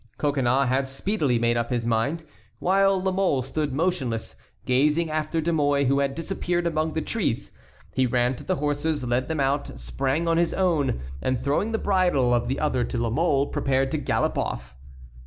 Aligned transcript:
Coconnas 0.17 0.67
had 0.67 0.87
speedily 0.87 1.37
made 1.37 1.57
up 1.57 1.69
his 1.69 1.85
mind. 1.85 2.23
While 2.57 2.99
La 3.03 3.11
Mole 3.11 3.43
stood 3.43 3.71
motionless, 3.71 4.35
gazing 4.65 5.11
after 5.11 5.41
De 5.41 5.53
Mouy, 5.53 5.85
who 5.85 5.99
had 5.99 6.15
disappeared 6.15 6.65
among 6.65 6.93
the 6.93 7.03
trees, 7.03 7.51
he 7.93 8.07
ran 8.07 8.35
to 8.37 8.43
the 8.43 8.55
horses, 8.55 9.05
led 9.05 9.27
them 9.27 9.39
out, 9.39 9.79
sprang 9.79 10.27
on 10.27 10.37
his 10.37 10.55
own, 10.55 11.01
and, 11.21 11.39
throwing 11.39 11.71
the 11.71 11.77
bridle 11.77 12.33
of 12.33 12.47
the 12.47 12.59
other 12.59 12.83
to 12.83 12.97
La 12.97 13.11
Mole, 13.11 13.45
prepared 13.45 13.91
to 13.91 13.99
gallop 13.99 14.39
off. 14.39 14.73